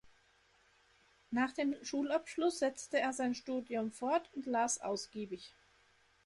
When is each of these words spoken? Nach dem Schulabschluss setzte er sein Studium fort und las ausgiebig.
Nach 1.29 1.51
dem 1.51 1.75
Schulabschluss 1.83 2.57
setzte 2.57 2.97
er 2.99 3.13
sein 3.13 3.35
Studium 3.35 3.91
fort 3.91 4.31
und 4.33 4.47
las 4.47 4.81
ausgiebig. 4.81 5.53